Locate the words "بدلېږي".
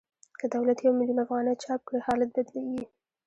2.35-2.83